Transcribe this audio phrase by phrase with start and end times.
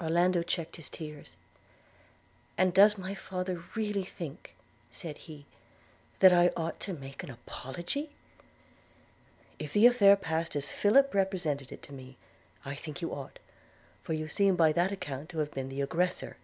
[0.00, 1.36] Orlando checked his tears:
[2.58, 4.56] 'And does my father really think,'
[4.90, 5.46] said he,
[6.18, 8.10] 'that I ought to make an apology?'
[9.60, 12.16] 'If the affair passed as Philip represented it to me,
[12.64, 13.38] I think you ought;
[14.02, 16.36] for you seem by that account to have been the aggressor.'